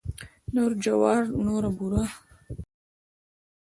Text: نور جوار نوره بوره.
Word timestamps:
نور 0.53 0.71
جوار 0.83 1.21
نوره 1.45 1.69
بوره. 1.77 2.03